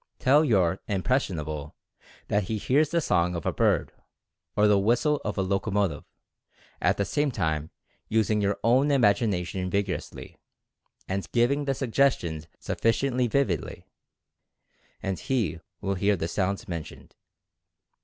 [0.17, 1.75] Tell your "impressionable"
[2.27, 3.91] that he hears the song of a bird,
[4.55, 6.05] or the whistle of a locomotive,
[6.81, 7.69] at the same time
[8.07, 10.39] using your own imagination vigorously,
[11.07, 13.85] and giving the suggestions sufficiently vividly,
[15.03, 17.13] and he will hear the sounds mentioned.